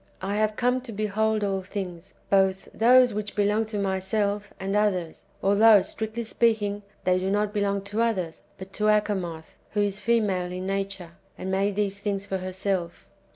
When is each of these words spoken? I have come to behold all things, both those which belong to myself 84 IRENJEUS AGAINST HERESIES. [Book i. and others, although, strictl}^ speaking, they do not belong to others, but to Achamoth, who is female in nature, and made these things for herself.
I 0.23 0.37
have 0.37 0.55
come 0.55 0.81
to 0.81 0.91
behold 0.91 1.43
all 1.43 1.61
things, 1.61 2.15
both 2.31 2.67
those 2.73 3.13
which 3.13 3.35
belong 3.35 3.65
to 3.65 3.77
myself 3.77 4.51
84 4.59 4.59
IRENJEUS 4.81 4.87
AGAINST 4.87 4.93
HERESIES. 4.93 5.21
[Book 5.21 5.27
i. 5.29 5.45
and 5.45 5.59
others, 5.61 5.63
although, 5.63 5.79
strictl}^ 6.21 6.25
speaking, 6.25 6.83
they 7.03 7.19
do 7.19 7.29
not 7.29 7.53
belong 7.53 7.83
to 7.83 8.01
others, 8.01 8.41
but 8.57 8.73
to 8.73 8.85
Achamoth, 8.89 9.57
who 9.73 9.81
is 9.83 9.99
female 9.99 10.51
in 10.51 10.65
nature, 10.65 11.11
and 11.37 11.51
made 11.51 11.75
these 11.75 11.99
things 11.99 12.25
for 12.25 12.37
herself. 12.39 13.05